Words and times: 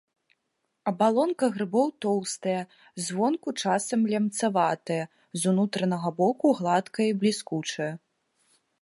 Абалонка 0.91 1.47
грыбоў 1.57 1.87
тоўстая, 2.05 2.61
звонку 3.09 3.49
часам 3.65 3.99
лямцаватая, 4.15 5.01
з 5.43 5.49
унутранага 5.55 6.09
боку 6.23 6.47
гладкая 6.63 7.07
і 7.13 7.17
бліскучая. 7.25 7.93